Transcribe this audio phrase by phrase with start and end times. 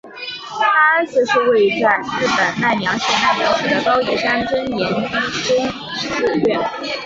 [0.59, 6.59] 大安寺是位在日本奈良县奈良市的高野山真言宗寺院。